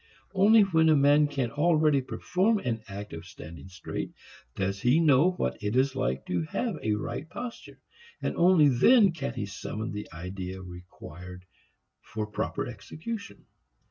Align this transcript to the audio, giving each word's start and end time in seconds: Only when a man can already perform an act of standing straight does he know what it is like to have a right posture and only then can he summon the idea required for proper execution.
Only 0.33 0.63
when 0.63 0.89
a 0.89 0.95
man 0.95 1.27
can 1.27 1.51
already 1.51 2.01
perform 2.01 2.57
an 2.57 2.81
act 2.87 3.13
of 3.13 3.23
standing 3.23 3.69
straight 3.69 4.15
does 4.55 4.81
he 4.81 4.99
know 4.99 5.33
what 5.33 5.61
it 5.61 5.75
is 5.75 5.95
like 5.95 6.25
to 6.25 6.41
have 6.41 6.79
a 6.81 6.93
right 6.95 7.29
posture 7.29 7.79
and 8.19 8.35
only 8.35 8.67
then 8.67 9.11
can 9.11 9.35
he 9.35 9.45
summon 9.45 9.91
the 9.91 10.11
idea 10.11 10.59
required 10.59 11.45
for 12.01 12.25
proper 12.25 12.65
execution. 12.65 13.45